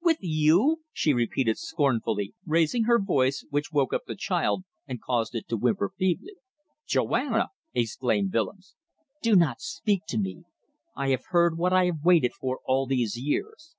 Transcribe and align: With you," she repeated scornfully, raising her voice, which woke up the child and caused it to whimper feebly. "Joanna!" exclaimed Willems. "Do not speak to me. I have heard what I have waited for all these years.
With 0.00 0.16
you," 0.22 0.80
she 0.94 1.12
repeated 1.12 1.58
scornfully, 1.58 2.32
raising 2.46 2.84
her 2.84 2.98
voice, 2.98 3.44
which 3.50 3.70
woke 3.70 3.92
up 3.92 4.06
the 4.06 4.16
child 4.16 4.64
and 4.88 4.98
caused 4.98 5.34
it 5.34 5.46
to 5.48 5.58
whimper 5.58 5.90
feebly. 5.98 6.36
"Joanna!" 6.86 7.48
exclaimed 7.74 8.32
Willems. 8.32 8.76
"Do 9.20 9.36
not 9.36 9.60
speak 9.60 10.06
to 10.08 10.16
me. 10.16 10.44
I 10.96 11.10
have 11.10 11.26
heard 11.26 11.58
what 11.58 11.74
I 11.74 11.84
have 11.84 12.02
waited 12.02 12.32
for 12.32 12.60
all 12.66 12.86
these 12.86 13.18
years. 13.20 13.76